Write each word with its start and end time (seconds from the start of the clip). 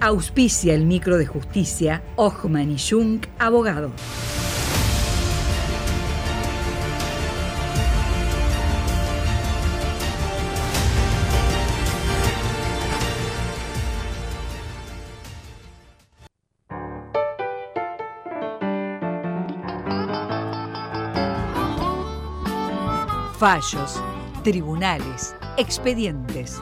Auspicia 0.00 0.74
el 0.74 0.84
micro 0.84 1.18
de 1.18 1.26
justicia 1.26 2.02
Ochman 2.14 2.70
y 2.70 2.78
Jung, 2.78 3.20
abogado. 3.40 3.90
Fallos, 23.36 24.00
tribunales, 24.44 25.34
expedientes. 25.56 26.60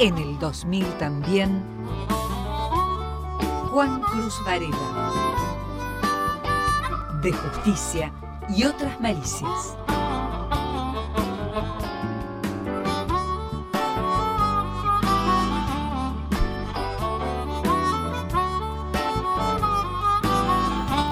En 0.00 0.18
el 0.18 0.38
2000 0.40 0.84
también, 0.98 1.62
Juan 3.70 4.00
Cruz 4.00 4.34
Varela. 4.44 4.76
De 7.22 7.32
justicia 7.32 8.12
y 8.48 8.64
otras 8.64 9.00
malicias. 9.00 9.76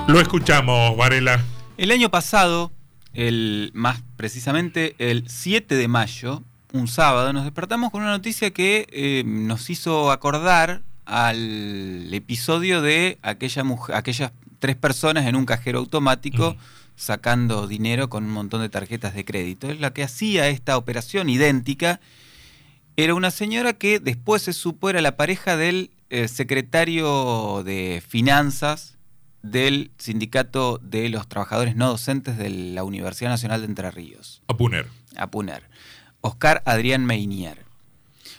Lo 0.09 0.21
escuchamos, 0.21 0.97
Varela. 0.97 1.41
El 1.77 1.93
año 1.93 2.11
pasado, 2.11 2.73
el, 3.15 3.71
más 3.75 4.03
precisamente 4.17 4.97
el 4.99 5.29
7 5.29 5.77
de 5.77 5.87
mayo, 5.87 6.43
un 6.73 6.89
sábado, 6.89 7.33
nos 7.33 7.45
despertamos 7.45 7.91
con 7.91 8.03
una 8.03 8.11
noticia 8.11 8.51
que 8.51 8.87
eh, 8.91 9.23
nos 9.27 9.71
hizo 9.71 10.11
acordar 10.11 10.83
al 11.05 12.13
episodio 12.13 12.81
de 12.81 13.19
aquella 13.23 13.65
aquellas 13.95 14.33
tres 14.59 14.77
personas 14.77 15.27
en 15.27 15.37
un 15.37 15.45
cajero 15.45 15.81
automático 15.81 16.57
sacando 16.95 17.67
dinero 17.67 18.09
con 18.09 18.25
un 18.25 18.31
montón 18.31 18.61
de 18.63 18.69
tarjetas 18.69 19.15
de 19.15 19.25
crédito. 19.25 19.71
Es 19.71 19.81
la 19.81 19.93
que 19.93 20.05
hacía 20.05 20.49
esta 20.49 20.77
operación 20.77 21.29
idéntica. 21.29 22.01
Era 22.97 23.15
una 23.15 23.31
señora 23.31 23.73
que 23.73 23.99
después 23.99 24.43
se 24.43 24.53
supo 24.53 24.89
era 24.89 25.01
la 25.01 25.17
pareja 25.17 25.57
del 25.57 25.91
eh, 26.11 26.29
secretario 26.29 27.63
de 27.65 28.03
Finanzas 28.07 28.99
del 29.43 29.91
Sindicato 29.99 30.79
de 30.79 31.09
los 31.09 31.29
Trabajadores 31.29 31.75
No 31.75 31.89
Docentes 31.89 32.39
de 32.39 32.51
la 32.51 32.85
Universidad 32.85 33.31
Nacional 33.31 33.61
de 33.61 33.67
Entre 33.67 33.91
Ríos. 33.91 34.43
Apuner. 34.47 34.87
Apuner. 35.17 35.65
Oscar 36.23 36.63
Adrián 36.65 37.05
Meinier. 37.05 37.59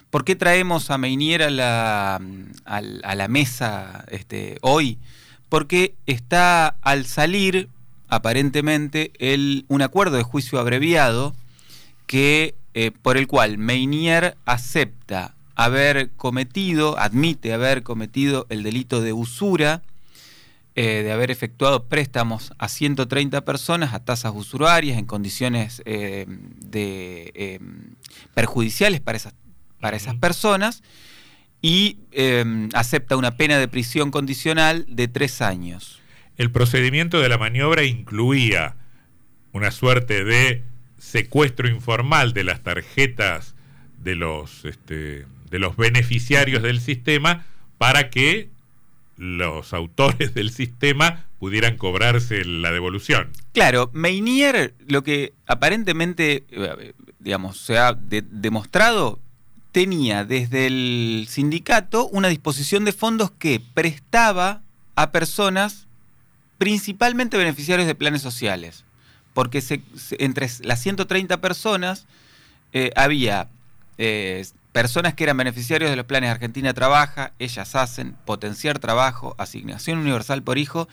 ¿Por 0.09 0.25
qué 0.25 0.35
traemos 0.35 0.89
a 0.89 0.97
Meinier 0.97 1.43
a 1.43 1.49
la, 1.49 2.21
a, 2.65 3.15
la 3.15 3.27
mesa 3.27 4.05
este, 4.09 4.57
hoy? 4.61 4.97
Porque 5.49 5.95
está 6.05 6.75
al 6.81 7.05
salir, 7.05 7.69
aparentemente, 8.09 9.11
el, 9.19 9.65
un 9.67 9.81
acuerdo 9.81 10.17
de 10.17 10.23
juicio 10.23 10.59
abreviado 10.59 11.35
que, 12.07 12.55
eh, 12.73 12.91
por 13.01 13.17
el 13.17 13.27
cual 13.27 13.57
Meinier 13.57 14.37
acepta 14.45 15.35
haber 15.55 16.09
cometido, 16.11 16.97
admite 16.99 17.53
haber 17.53 17.83
cometido 17.83 18.45
el 18.49 18.63
delito 18.63 19.01
de 19.01 19.13
usura, 19.13 19.81
eh, 20.75 21.03
de 21.03 21.11
haber 21.11 21.29
efectuado 21.29 21.87
préstamos 21.87 22.51
a 22.57 22.67
130 22.67 23.45
personas 23.45 23.93
a 23.93 24.03
tasas 24.03 24.33
usurarias 24.35 24.97
en 24.97 25.05
condiciones 25.05 25.83
eh, 25.85 26.25
de, 26.27 27.31
eh, 27.35 27.59
perjudiciales 28.33 28.99
para 28.99 29.17
esas, 29.17 29.35
para 29.79 29.97
esas 29.97 30.15
personas 30.15 30.81
y 31.61 31.99
acepta 32.73 33.15
una 33.15 33.37
pena 33.37 33.59
de 33.59 33.67
prisión 33.67 34.09
condicional 34.09 34.85
de 34.89 35.07
tres 35.07 35.41
años. 35.41 36.01
El 36.37 36.51
procedimiento 36.51 37.21
de 37.21 37.29
la 37.29 37.37
maniobra 37.37 37.83
incluía 37.83 38.75
una 39.51 39.69
suerte 39.69 40.23
de 40.23 40.63
secuestro 40.97 41.69
informal 41.69 42.33
de 42.33 42.43
las 42.43 42.63
tarjetas 42.63 43.53
de 43.99 44.15
los, 44.15 44.65
este, 44.65 45.25
de 45.51 45.59
los 45.59 45.77
beneficiarios 45.77 46.63
del 46.63 46.81
sistema 46.81 47.45
para 47.77 48.09
que 48.09 48.49
los 49.17 49.73
autores 49.73 50.33
del 50.33 50.51
sistema 50.51 51.25
pudieran 51.39 51.77
cobrarse 51.77 52.45
la 52.45 52.71
devolución. 52.71 53.29
Claro, 53.53 53.89
Meinier, 53.93 54.73
lo 54.87 55.03
que 55.03 55.33
aparentemente, 55.45 56.45
eh, 56.49 56.93
digamos, 57.19 57.57
se 57.57 57.77
ha 57.77 57.93
demostrado, 57.93 59.19
tenía 59.71 60.23
desde 60.23 60.67
el 60.67 61.25
sindicato 61.27 62.07
una 62.07 62.29
disposición 62.29 62.85
de 62.85 62.93
fondos 62.93 63.31
que 63.31 63.59
prestaba 63.73 64.61
a 64.95 65.11
personas 65.11 65.87
principalmente 66.57 67.37
beneficiarios 67.37 67.87
de 67.87 67.95
planes 67.95 68.21
sociales, 68.21 68.85
porque 69.33 69.61
entre 70.19 70.49
las 70.61 70.81
130 70.81 71.41
personas 71.41 72.05
eh, 72.71 72.91
había 72.95 73.49
eh, 73.97 74.45
personas 74.73 75.13
que 75.13 75.23
eran 75.23 75.37
beneficiarios 75.37 75.89
de 75.89 75.95
los 75.95 76.05
planes 76.05 76.31
Argentina 76.31 76.73
Trabaja, 76.73 77.31
ellas 77.39 77.75
hacen, 77.75 78.15
potenciar 78.25 78.79
trabajo, 78.79 79.35
asignación 79.37 79.99
universal 79.99 80.43
por 80.43 80.57
hijo 80.57 80.89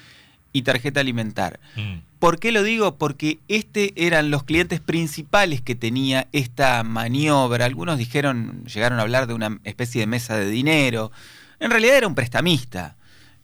y 0.53 0.63
tarjeta 0.63 1.01
alimentar. 1.01 1.59
Mm. 1.77 2.01
¿Por 2.19 2.39
qué 2.39 2.53
lo 2.53 2.63
digo? 2.63 2.99
Porque 2.99 3.39
este 3.49 3.93
eran 3.97 4.31
los 4.31 4.45
clientes 4.45 4.81
principales 4.81 5.63
que 5.63 5.75
tenía 5.75 6.29
esta 6.33 6.85
maniobra. 6.85 7.65
Algunos 7.65 7.97
dijeron, 7.97 8.65
llegaron 8.67 8.99
a 8.99 9.03
hablar 9.03 9.27
de 9.27 9.35
una 9.35 9.59
especie 9.65 10.03
de 10.03 10.07
mesa 10.07 10.37
de 10.37 10.51
dinero. 10.51 11.11
En 11.59 11.71
realidad 11.71 11.97
era 11.97 12.07
un 12.07 12.15
prestamista 12.15 12.97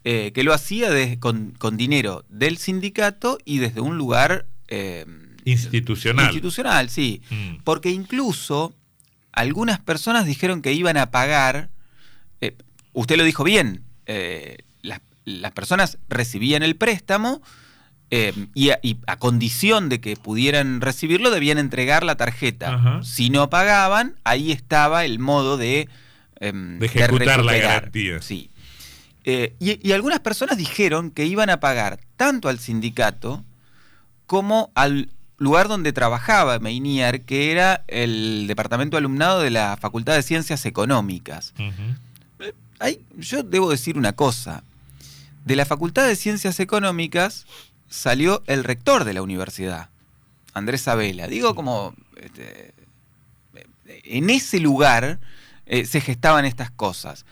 eh, 0.05 0.33
que 0.35 0.45
lo 0.45 0.53
hacía 0.53 0.91
con, 1.19 1.55
dinero 1.73 2.27
del 2.29 2.59
sindicato 2.59 3.39
y 3.47 3.59
desde 3.59 3.81
un 3.81 3.97
lugar 3.97 4.47
eh, 4.69 5.07
institucional. 5.47 6.27
Institucional, 6.27 6.91
sí. 6.91 7.23
Mm. 7.31 7.63
Porque 7.65 7.91
incluso 7.91 8.75
algunas 9.37 9.79
personas 9.79 10.27
dijeron 10.27 10.63
que 10.63 10.73
iban 10.73 10.97
a 10.97 11.13
pagar, 11.13 11.69
eh, 12.41 12.57
usted 12.95 13.17
lo 13.17 13.23
dijo 13.23 13.45
bien, 13.45 13.85
eh, 14.07 14.57
las, 14.83 15.53
personas 15.53 15.99
recibían 16.09 16.63
el 16.63 16.77
préstamo 16.77 17.43
eh, 18.11 18.33
y, 18.55 18.71
a, 18.71 19.17
condición 19.19 19.89
de 19.89 20.01
que 20.01 20.17
pudieran 20.17 20.81
recibirlo 20.81 21.31
debían 21.31 21.59
entregar 21.59 22.05
la 22.05 22.17
tarjeta. 22.17 23.01
Si 23.03 23.29
no 23.29 23.51
pagaban, 23.51 24.15
ahí 24.25 24.53
estaba 24.53 25.05
el 25.05 25.19
modo 25.19 25.57
de, 25.57 25.89
em, 26.39 26.81
ejecutar 26.83 27.45
la 27.45 27.57
garantía. 27.57 28.23
Sí. 28.23 28.51
y 29.25 29.93
algunas 29.93 30.21
personas 30.21 30.57
dijeron 30.57 31.11
que 31.11 31.27
iban 31.27 31.51
a 31.51 31.59
pagar 31.59 31.99
tanto 32.17 32.49
al 32.49 32.61
sindicato 32.61 33.45
como 34.27 34.71
al 34.77 35.11
lugar 35.39 35.69
donde 35.69 35.93
trabajaba 35.93 36.59
Meinier, 36.59 37.23
que 37.23 37.53
era 37.53 37.85
el 37.89 38.47
departamento 38.47 38.97
de 38.97 38.99
alumnado 38.99 39.41
de 39.41 39.51
la 39.51 39.77
Facultad 39.77 40.15
de 40.15 40.23
Ciencias 40.23 40.65
Económicas. 40.67 41.55
yo 43.17 43.43
debo 43.43 43.71
decir 43.71 43.99
una 43.99 44.13
cosa. 44.13 44.63
De 45.45 45.57
la 45.57 45.65
Facultad 45.65 46.07
de 46.07 46.17
Ciencias 46.17 46.59
Económicas 46.61 47.47
salió 47.89 48.43
el 48.47 48.65
rector 48.65 49.05
de 49.05 49.15
la 49.15 49.23
universidad, 49.23 49.91
Andrés 50.55 50.89
Abela. 50.89 51.29
Digo 51.29 51.55
como... 51.55 51.95
Este, 52.17 52.75
en 54.05 54.31
ese 54.31 54.61
lugar 54.61 55.19
eh, 55.67 55.85
se 55.85 56.01
gestaban 56.01 56.45
estas 56.45 56.71
cosas. 56.71 57.25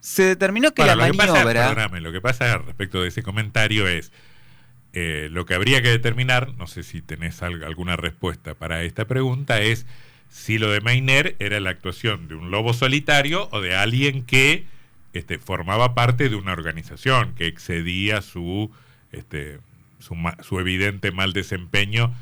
Se 0.00 0.22
determinó 0.22 0.72
que 0.72 0.84
la 0.84 0.96
maniobra... 0.96 1.88
lo 2.00 2.12
que 2.12 2.20
pasa 2.20 2.58
respecto 2.58 3.02
de 3.02 3.08
ese 3.08 3.22
comentario 3.22 3.86
es 3.86 4.10
eh, 5.00 5.28
lo 5.30 5.46
que 5.46 5.54
habría 5.54 5.80
que 5.80 5.90
determinar, 5.90 6.54
no 6.56 6.66
sé 6.66 6.82
si 6.82 7.00
tenés 7.02 7.40
alguna 7.42 7.94
respuesta 7.94 8.54
para 8.54 8.82
esta 8.82 9.06
pregunta, 9.06 9.60
es 9.60 9.86
si 10.28 10.58
lo 10.58 10.72
de 10.72 10.80
Meiner 10.80 11.36
era 11.38 11.60
la 11.60 11.70
actuación 11.70 12.26
de 12.26 12.34
un 12.34 12.50
lobo 12.50 12.74
solitario 12.74 13.48
o 13.52 13.60
de 13.60 13.76
alguien 13.76 14.24
que 14.24 14.64
este, 15.12 15.38
formaba 15.38 15.94
parte 15.94 16.28
de 16.28 16.34
una 16.34 16.52
organización 16.52 17.32
que 17.36 17.46
excedía 17.46 18.22
su, 18.22 18.72
este, 19.12 19.60
su, 20.00 20.16
su 20.42 20.58
evidente 20.58 21.12
mal 21.12 21.32
desempeño 21.32 22.12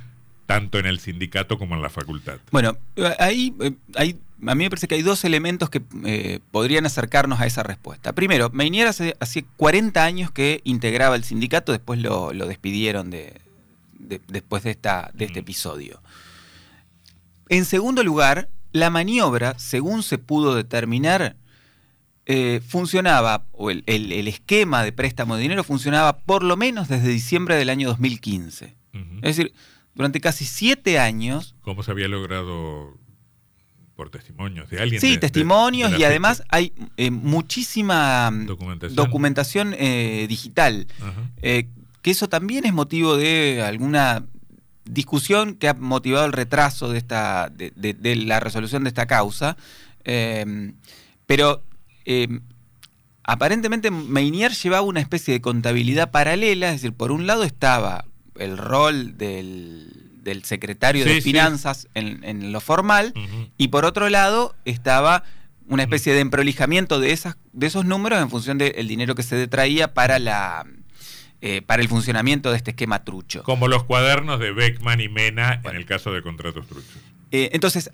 tanto 0.44 0.78
en 0.78 0.84
el 0.84 1.00
sindicato 1.00 1.58
como 1.58 1.76
en 1.76 1.82
la 1.82 1.88
facultad. 1.88 2.38
Bueno, 2.52 2.76
ahí 3.18 3.54
eh, 3.60 3.72
hay, 3.94 4.18
a 4.46 4.54
mí 4.54 4.64
me 4.64 4.70
parece 4.70 4.88
que 4.88 4.94
hay 4.94 5.02
dos 5.02 5.24
elementos 5.24 5.70
que 5.70 5.82
eh, 6.04 6.40
podrían 6.50 6.86
acercarnos 6.86 7.40
a 7.40 7.46
esa 7.46 7.62
respuesta. 7.62 8.12
Primero, 8.12 8.50
Meinier 8.50 8.86
hace, 8.86 9.44
40 9.56 10.04
años 10.04 10.30
que 10.30 10.60
integraba 10.64 11.16
el 11.16 11.24
sindicato, 11.24 11.72
después 11.72 12.00
lo, 12.00 12.30
despidieron 12.32 13.10
de, 13.10 13.40
después 14.28 14.62
de, 14.62 14.70
esta, 14.70 15.10
de 15.14 15.24
este 15.24 15.40
mm. 15.40 15.44
episodio. 15.44 16.02
En 17.48 17.64
segundo 17.64 18.02
lugar, 18.02 18.48
la 18.72 18.90
maniobra, 18.90 19.58
según 19.58 20.02
se 20.02 20.18
pudo 20.18 20.54
determinar, 20.54 21.36
eh, 22.26 22.60
funcionaba, 22.66 23.46
o 23.52 23.70
el, 23.70 23.84
esquema 24.28 24.82
de 24.82 24.92
préstamo 24.92 25.36
de 25.36 25.42
dinero 25.42 25.64
funcionaba 25.64 26.18
por 26.18 26.42
lo 26.42 26.56
menos 26.56 26.88
desde 26.88 27.08
diciembre 27.08 27.56
del 27.56 27.70
año 27.70 27.88
2015. 27.88 28.74
Es 29.22 29.36
decir, 29.36 29.52
durante 29.94 30.20
casi 30.20 30.44
siete 30.44 30.98
años. 30.98 31.54
¿Cómo 31.62 31.82
se 31.82 31.90
había 31.90 32.08
logrado 32.08 32.96
por 33.96 34.10
testimonios 34.10 34.68
de 34.70 34.78
alguien. 34.80 35.00
Sí, 35.00 35.06
de- 35.08 35.12
de- 35.14 35.18
testimonios 35.20 35.90
de 35.90 35.96
la 35.98 36.02
y 36.02 36.04
además 36.04 36.42
hay 36.50 36.72
eh, 36.98 37.10
muchísima 37.10 38.30
mm, 38.30 38.46
Documentación. 38.46 38.96
documentación, 38.96 39.74
eh, 39.78 40.26
digital. 40.28 40.86
Eh, 41.42 41.68
que 42.02 42.10
eso 42.10 42.28
también 42.28 42.66
es 42.66 42.72
motivo 42.74 43.16
de 43.16 43.62
alguna 43.66 44.24
discusión 44.84 45.54
que 45.54 45.68
ha 45.68 45.74
motivado 45.74 46.26
el 46.26 46.32
retraso 46.32 46.88
de 46.90 46.98
esta 46.98 47.48
de, 47.48 47.72
de- 47.74 47.94
de 47.94 48.14
la 48.16 48.38
resolución 48.38 48.84
de 48.84 48.88
esta 48.88 49.06
causa. 49.06 49.56
Eh, 50.04 50.72
pero 51.26 51.62
eh, 52.04 52.28
aparentemente 53.24 53.90
Meinier 53.90 54.52
llevaba 54.52 54.82
una 54.82 55.00
especie 55.00 55.34
de 55.34 55.40
contabilidad 55.40 56.10
paralela, 56.10 56.68
es 56.68 56.74
decir, 56.82 56.92
por 56.92 57.10
un 57.12 57.26
lado 57.26 57.42
estaba 57.44 58.04
el 58.38 58.58
rol 58.58 59.16
del, 59.18 59.95
del 60.26 60.44
secretario 60.44 61.04
Sí, 61.04 61.14
de 61.14 61.20
finanzas 61.22 61.88
en, 61.94 62.22
en 62.24 62.52
lo 62.52 62.60
formal, 62.60 63.14
y 63.56 63.68
por 63.68 63.86
otro 63.86 64.10
lado 64.10 64.54
estaba 64.66 65.22
una 65.68 65.82
especie 65.82 66.12
de 66.12 66.20
emprolijamiento 66.20 67.00
de, 67.00 67.12
esas, 67.12 67.36
de 67.52 67.66
esos 67.66 67.84
números 67.84 68.20
en 68.20 68.28
función 68.28 68.58
del 68.58 68.86
dinero 68.88 69.14
que 69.14 69.22
se 69.22 69.36
detraía 69.36 69.94
para, 69.94 70.18
la, 70.18 70.66
eh, 71.40 71.62
para 71.62 71.82
el 71.82 71.88
funcionamiento 71.88 72.50
de 72.50 72.56
este 72.56 72.72
esquema 72.72 73.04
trucho. 73.04 73.42
Como 73.42 73.68
los 73.68 73.84
cuadernos 73.84 74.38
de 74.38 74.52
Beckman 74.52 75.00
y 75.00 75.08
Mena 75.08 75.60
en 75.64 75.76
el 75.76 75.86
caso 75.86 76.12
de 76.12 76.22
contratos 76.22 76.66
truchos. 76.66 76.96
Eh, 77.30 77.50
entonces, 77.52 77.90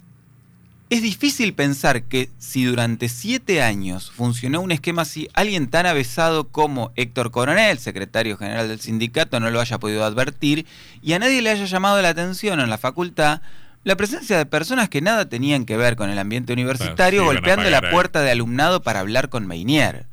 es 0.94 1.02
difícil 1.02 1.54
pensar 1.54 2.02
que 2.04 2.28
si 2.38 2.64
durante 2.64 3.08
siete 3.08 3.62
años 3.62 4.10
funcionó 4.10 4.60
un 4.60 4.72
esquema 4.72 5.02
así, 5.02 5.28
alguien 5.34 5.68
tan 5.68 5.86
avesado 5.86 6.48
como 6.48 6.92
Héctor 6.96 7.30
Coronel, 7.30 7.78
secretario 7.78 8.36
general 8.36 8.68
del 8.68 8.80
sindicato, 8.80 9.40
no 9.40 9.50
lo 9.50 9.60
haya 9.60 9.78
podido 9.78 10.04
advertir 10.04 10.66
y 11.02 11.12
a 11.14 11.18
nadie 11.18 11.40
le 11.42 11.50
haya 11.50 11.64
llamado 11.64 12.00
la 12.02 12.10
atención 12.10 12.60
en 12.60 12.70
la 12.70 12.78
facultad 12.78 13.40
la 13.84 13.96
presencia 13.96 14.38
de 14.38 14.46
personas 14.46 14.88
que 14.88 15.00
nada 15.00 15.28
tenían 15.28 15.64
que 15.64 15.76
ver 15.76 15.96
con 15.96 16.08
el 16.08 16.18
ambiente 16.18 16.52
universitario 16.52 17.22
sí, 17.22 17.26
golpeando 17.26 17.68
la 17.68 17.78
pagar 17.80 17.90
puerta 17.92 18.20
de 18.22 18.30
alumnado 18.30 18.82
para 18.82 19.00
hablar 19.00 19.28
con 19.28 19.46
Meinier. 19.46 20.06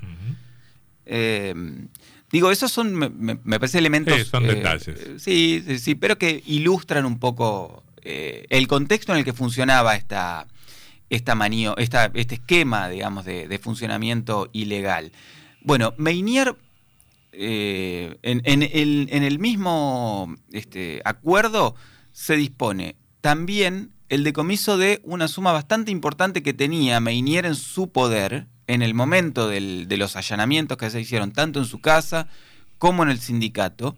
Eh, 1.05 1.53
digo, 2.31 2.51
esos 2.51 2.71
son, 2.71 2.93
me, 2.95 3.09
me- 3.09 3.39
me 3.43 3.59
parece 3.59 3.77
elementos... 3.79 4.15
Sí, 4.17 4.25
son 4.25 4.45
eh, 4.45 4.55
detalles. 4.55 4.87
eh, 4.87 5.15
sí, 5.17 5.63
sí, 5.67 5.79
sí, 5.79 5.95
pero 5.95 6.17
que 6.17 6.43
ilustran 6.45 7.05
un 7.05 7.19
poco 7.19 7.83
eh, 8.03 8.45
el 8.49 8.67
contexto 8.67 9.11
en 9.13 9.19
el 9.19 9.25
que 9.25 9.33
funcionaba 9.33 9.95
esta, 9.95 10.47
esta 11.09 12.11
este 12.13 12.35
esquema, 12.35 12.89
digamos, 12.89 13.25
de, 13.25 13.47
funcionamiento 13.59 14.49
ilegal. 14.53 15.11
Bueno, 15.61 15.93
Meinier, 15.97 16.55
eh, 17.31 18.17
en, 18.21 18.41
en 18.45 18.63
el, 18.63 19.07
en 19.11 19.23
el 19.23 19.39
mismo 19.39 20.35
este, 20.51 21.01
acuerdo, 21.05 21.75
se 22.11 22.35
dispone 22.35 22.95
también 23.21 23.91
el 24.09 24.23
decomiso 24.23 24.77
de 24.77 25.01
una 25.03 25.27
suma 25.27 25.51
bastante 25.51 25.91
importante 25.91 26.41
que 26.41 26.53
tenía 26.53 26.99
Meinier 26.99 27.45
en 27.45 27.55
su 27.55 27.91
poder 27.91 28.47
en 28.67 28.81
el 28.81 28.93
momento 28.93 29.47
del- 29.47 29.87
de 29.87 29.97
los 29.97 30.15
allanamientos 30.15 30.77
que 30.77 30.89
se 30.89 31.01
hicieron 31.01 31.31
tanto 31.31 31.59
en 31.59 31.65
su 31.65 31.79
casa 31.79 32.27
como 32.77 33.03
en 33.03 33.09
el 33.09 33.19
sindicato, 33.19 33.95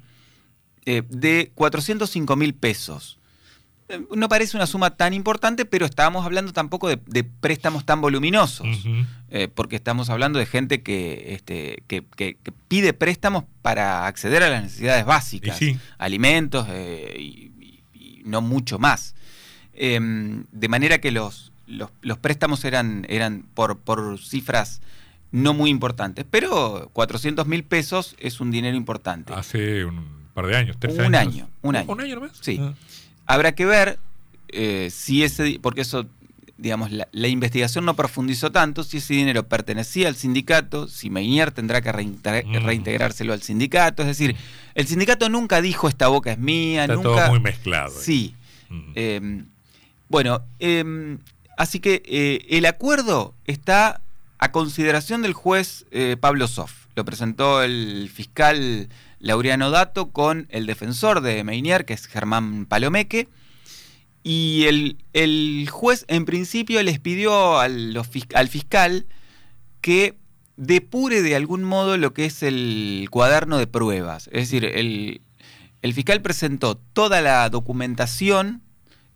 eh, 0.86 1.04
de 1.10 1.52
405 1.56 2.36
mil 2.36 2.54
pesos. 2.56 3.20
No 4.16 4.30
parece 4.30 4.58
una 4.58 4.68
suma 4.68 4.92
tan 4.98 5.14
importante, 5.14 5.66
pero 5.66 5.86
estábamos 5.86 6.26
hablando 6.26 6.54
tampoco 6.54 6.88
de, 6.90 7.00
de 7.06 7.24
préstamos 7.24 7.86
tan 7.86 8.02
voluminosos, 8.02 8.68
eh, 9.30 9.48
porque 9.54 9.76
estamos 9.76 10.10
hablando 10.10 10.40
de 10.40 10.46
gente 10.46 10.82
que, 10.82 11.34
este, 11.34 11.84
que, 11.88 12.04
que- 12.16 12.36
que 12.42 12.52
pide 12.68 12.94
préstamos 12.94 13.44
para 13.62 14.06
acceder 14.08 14.44
a 14.44 14.50
las 14.50 14.64
necesidades 14.64 15.06
básicas, 15.06 15.58
sí. 15.58 15.78
alimentos 15.98 16.68
eh, 16.70 17.16
y, 17.20 17.52
no 18.26 18.42
mucho 18.42 18.78
más. 18.80 19.16
Em, 19.74 20.44
de 20.52 20.68
manera 20.68 21.00
que 21.02 21.12
los, 21.12 21.52
los, 21.66 21.90
los 22.02 22.18
préstamos 22.18 22.64
eran, 22.66 23.06
eran 23.10 23.46
por, 23.54 23.80
por 23.80 24.20
cifras 24.20 24.82
no 25.32 25.54
muy 25.54 25.70
importantes, 25.70 26.26
pero 26.30 26.90
400 26.94 27.48
mil 27.48 27.64
pesos 27.64 28.16
es 28.20 28.42
un 28.42 28.52
dinero 28.52 28.76
importante. 28.76 29.34
Hace 29.34 29.86
un 29.86 30.06
par 30.34 30.46
de 30.48 30.56
años, 30.58 30.76
tres 30.78 30.94
Un 30.98 31.16
años. 31.16 31.34
año, 31.36 31.50
un 31.62 31.76
año. 31.78 31.92
¿Un 31.92 32.02
año 32.02 32.16
nomás? 32.16 32.32
Sí. 32.42 32.60
Ah. 32.62 32.74
Habrá 33.26 33.54
que 33.54 33.66
ver 33.66 34.00
eh, 34.50 34.90
si 34.92 35.24
ese, 35.24 35.60
porque 35.62 35.82
eso, 35.82 36.06
digamos, 36.58 36.92
la, 36.92 37.08
la 37.12 37.28
investigación 37.28 37.86
no 37.86 37.96
profundizó 37.96 38.52
tanto, 38.52 38.84
si 38.84 38.98
ese 38.98 39.14
dinero 39.14 39.48
pertenecía 39.48 40.08
al 40.08 40.16
sindicato, 40.16 40.88
si 40.88 41.10
Meinier 41.10 41.52
tendrá 41.52 41.82
que 41.82 41.92
Mm. 41.92 42.66
reintegrárselo 42.66 43.34
al 43.34 43.42
sindicato, 43.42 44.02
es 44.04 44.08
decir, 44.10 44.36
el 44.76 44.88
sindicato 44.88 45.30
nunca 45.30 45.62
dijo 45.62 45.88
esta 45.88 46.08
boca 46.08 46.32
es 46.34 46.38
mía, 46.40 46.84
Está 46.84 46.96
nunca... 46.96 47.10
todo 47.10 47.28
muy 47.30 47.40
mezclado. 47.40 47.92
Sí. 48.00 48.36
Ujú. 48.70 48.92
Eh, 48.96 49.44
bueno, 50.10 50.42
eh, 50.60 51.18
así 51.58 51.80
que 51.80 52.04
eh, 52.06 52.46
el 52.50 52.66
acuerdo 52.66 53.34
está 53.46 54.02
a 54.40 54.52
consideración 54.52 55.22
del 55.22 55.34
juez 55.34 55.86
eh, 55.92 56.18
Pablo 56.20 56.48
Soff. 56.48 56.88
Lo 56.96 57.06
presentó 57.06 57.62
el 57.64 58.10
fiscal 58.14 58.90
Laureano 59.22 59.70
Dato 59.70 60.12
con 60.12 60.48
el 60.50 60.66
defensor 60.66 61.22
de 61.22 61.44
Meinier, 61.44 61.86
que 61.86 61.94
es 61.94 62.08
Germán 62.08 62.66
Palomeque. 62.66 63.30
Y 64.24 64.66
el, 64.68 64.98
el 65.14 65.68
juez, 65.70 66.06
en 66.08 66.26
principio, 66.26 66.82
les 66.84 67.00
pidió 67.00 67.60
al, 67.60 68.00
al 68.34 68.48
fiscal 68.48 69.08
que 69.80 70.18
depure 70.58 71.22
de 71.22 71.36
algún 71.36 71.64
modo 71.64 71.98
lo 71.98 72.14
que 72.14 72.26
es 72.26 72.44
el 72.44 73.08
cuaderno 73.10 73.58
de 73.58 73.68
pruebas. 73.68 74.28
Es 74.28 74.50
decir, 74.50 74.66
el, 74.66 75.22
el 75.82 75.94
fiscal 75.94 76.22
presentó 76.22 76.76
toda 76.76 77.22
la 77.22 77.50
documentación 77.50 78.62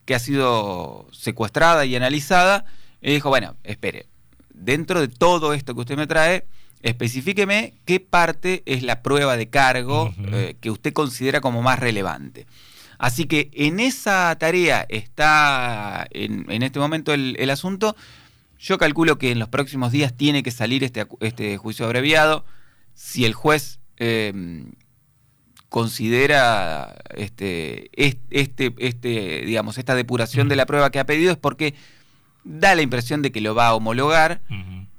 que 0.06 0.16
ha 0.16 0.20
sido 0.20 1.08
secuestrada 1.12 1.86
y 1.86 1.96
analizada 1.96 2.66
y 3.02 3.12
dijo, 3.12 3.30
bueno, 3.30 3.56
espere, 3.64 4.08
dentro 4.54 5.02
de 5.02 5.08
todo 5.08 5.54
esto 5.54 5.76
que 5.76 5.82
usted 5.82 5.98
me 5.98 6.08
trae, 6.08 6.46
especifíqueme 6.82 7.74
qué 7.86 8.00
parte 8.00 8.62
es 8.66 8.84
la 8.84 9.02
prueba 9.02 9.38
de 9.38 9.48
cargo 9.50 10.14
eh, 10.34 10.56
que 10.62 10.70
usted 10.72 10.94
considera 10.94 11.42
como 11.42 11.62
más 11.62 11.80
relevante. 11.80 12.46
Así 12.98 13.26
que 13.26 13.50
en 13.54 13.80
esa 13.80 14.36
tarea 14.40 14.86
está 14.90 16.08
en, 16.12 16.46
en 16.50 16.64
este 16.64 16.80
momento 16.80 17.14
el, 17.14 17.36
el 17.40 17.50
asunto. 17.50 17.96
Yo 18.60 18.78
calculo 18.78 19.18
que 19.18 19.32
en 19.32 19.40
los 19.40 19.50
próximos 19.50 19.92
días 19.92 20.14
tiene 20.16 20.42
que 20.44 20.52
salir 20.52 20.84
este, 20.84 21.06
este 21.20 21.58
juicio 21.58 21.86
abreviado. 21.86 22.46
Si 22.94 23.26
el 23.26 23.34
juez 23.34 23.80
eh, 23.98 24.64
considera 25.70 26.96
este, 27.16 27.90
est- 28.02 28.20
este, 28.30 28.74
este, 28.78 29.42
digamos, 29.46 29.78
esta 29.78 29.96
depuración 29.96 30.48
de 30.48 30.56
la 30.56 30.66
prueba 30.66 30.90
que 30.90 31.00
ha 31.00 31.06
pedido 31.06 31.32
es 31.32 31.38
porque 31.38 31.74
da 32.46 32.76
la 32.76 32.82
impresión 32.82 33.22
de 33.22 33.32
que 33.32 33.42
lo 33.42 33.56
va 33.56 33.68
a 33.68 33.74
homologar. 33.76 34.42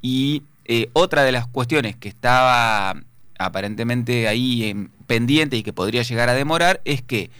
Y 0.02 0.42
eh, 0.68 0.90
otra 0.92 1.22
de 1.24 1.32
las 1.32 1.46
cuestiones 1.46 1.96
que 1.96 2.08
estaba 2.08 2.94
aparentemente 3.38 4.28
ahí 4.28 4.64
en- 4.64 4.90
pendiente 5.06 5.56
y 5.56 5.62
que 5.62 5.72
podría 5.72 6.02
llegar 6.02 6.28
a 6.28 6.34
demorar 6.34 6.80
es 6.84 7.02
que 7.02 7.30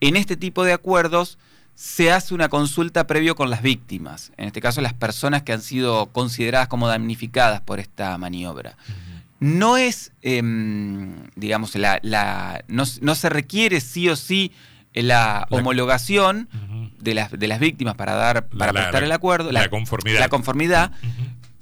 en 0.00 0.16
este 0.16 0.36
tipo 0.36 0.64
de 0.64 0.72
acuerdos 0.72 1.38
se 1.74 2.10
hace 2.12 2.34
una 2.34 2.48
consulta 2.48 3.06
previo 3.06 3.36
con 3.36 3.50
las 3.50 3.62
víctimas, 3.62 4.32
en 4.36 4.46
este 4.46 4.60
caso 4.60 4.80
las 4.80 4.94
personas 4.94 5.42
que 5.44 5.52
han 5.52 5.62
sido 5.62 6.06
consideradas 6.06 6.68
como 6.68 6.88
damnificadas 6.88 7.60
por 7.60 7.78
esta 7.80 8.18
maniobra. 8.18 8.76
No 9.40 9.76
es, 9.76 10.10
em, 10.22 11.14
digamos, 11.36 11.74
la, 11.76 12.00
la- 12.02 12.64
no, 12.66 12.82
no 13.00 13.14
se 13.14 13.28
requiere 13.28 13.80
sí 13.80 14.08
o 14.08 14.16
sí 14.16 14.50
la, 14.92 15.46
homologación 15.50 16.48
de 16.98 17.14
las, 17.14 17.30
de 17.30 17.46
las 17.46 17.60
víctimas 17.60 17.94
para 17.94 18.14
dar 18.14 18.48
para 18.48 18.72
la- 18.72 18.80
prestar 18.80 19.02
la- 19.02 19.06
el 19.06 19.12
acuerdo, 19.12 19.52
la 19.52 19.68
conformidad. 19.68 20.18
la 20.18 20.28
conformidad. 20.28 20.92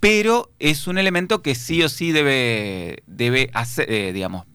Pero 0.00 0.50
es 0.58 0.86
un 0.86 0.98
elemento 0.98 1.42
que 1.42 1.54
sí 1.54 1.82
o 1.82 1.88
sí 1.88 2.12
debe, 2.12 3.02
debe 3.06 3.50
hacer, 3.54 3.90
eh, 3.90 4.12
digamos, 4.12 4.46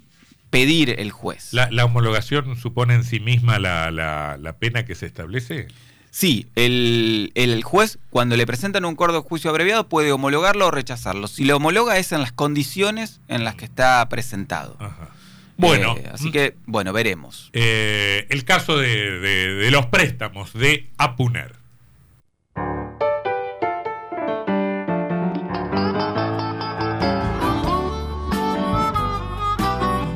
pedir 0.49 0.95
el 0.99 1.11
juez. 1.11 1.53
¿La, 1.53 1.69
la 1.71 1.85
homologación 1.85 2.55
supone 2.57 2.93
en 2.95 3.03
sí 3.03 3.19
misma 3.19 3.59
la, 3.59 3.89
la- 3.91 4.37
la 4.39 4.57
pena 4.57 4.85
que 4.85 4.95
se 4.95 5.05
establece? 5.05 5.67
Sí, 6.13 6.47
el, 6.55 7.31
el 7.35 7.63
juez 7.63 7.97
cuando 8.09 8.35
le 8.35 8.45
presentan 8.45 8.83
un 8.83 8.93
acuerdo 8.95 9.21
de 9.21 9.27
juicio 9.29 9.49
abreviado 9.49 9.87
puede 9.87 10.11
homologarlo 10.11 10.67
o 10.67 10.71
rechazarlo. 10.71 11.27
Si 11.27 11.45
lo 11.45 11.55
homologa 11.55 11.97
es 11.97 12.11
en 12.11 12.19
las 12.19 12.33
condiciones 12.33 13.21
en 13.29 13.45
las 13.45 13.55
que 13.55 13.63
está 13.63 14.07
presentado. 14.09 14.75
Ajá. 14.79 15.09
Bueno, 15.55 15.95
Eh, 15.97 16.09
así 16.11 16.31
que, 16.31 16.55
bueno, 16.65 16.91
veremos. 16.91 17.49
eh, 17.53 18.25
el 18.29 18.43
caso 18.43 18.77
de, 18.77 19.19
de- 19.19 19.53
de 19.53 19.71
los 19.71 19.85
préstamos 19.85 20.51
de 20.53 20.89
Apuner. 20.97 21.53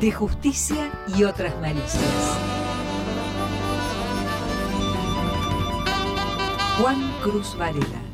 De 0.00 0.12
justicia 0.12 0.92
y 1.16 1.24
otras 1.24 1.58
malicias. 1.60 2.38
Juan 6.78 7.10
Cruz 7.22 7.56
Varela. 7.56 8.05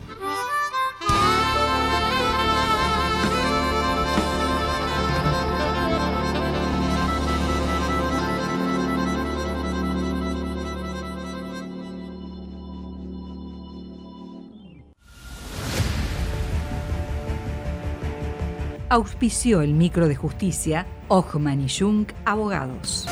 Auspició 18.92 19.62
el 19.62 19.72
micro 19.72 20.06
de 20.06 20.14
justicia 20.14 20.86
Ochman 21.08 21.62
y 21.62 21.68
Jung 21.70 22.06
Abogados. 22.26 23.08